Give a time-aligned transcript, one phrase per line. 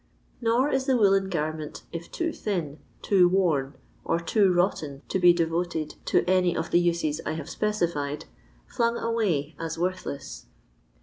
[0.41, 5.31] Nor is the woollen garment, if too thin, too worn, or too rotten to be
[5.31, 8.25] devoted to any of the uses I have specified,
[8.65, 10.47] flung away as worthless.